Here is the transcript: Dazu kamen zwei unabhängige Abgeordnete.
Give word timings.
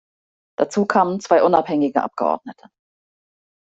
Dazu 0.57 0.87
kamen 0.87 1.19
zwei 1.19 1.43
unabhängige 1.43 2.01
Abgeordnete. 2.01 2.71